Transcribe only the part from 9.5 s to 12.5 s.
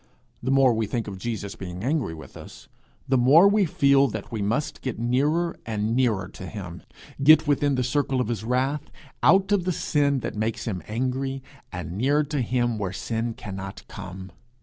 of the sin that makes him angry, and near to